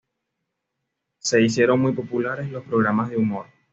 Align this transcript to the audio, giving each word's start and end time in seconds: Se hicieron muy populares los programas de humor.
Se 1.19 1.43
hicieron 1.43 1.79
muy 1.79 1.91
populares 1.91 2.49
los 2.49 2.63
programas 2.63 3.11
de 3.11 3.17
humor. 3.17 3.45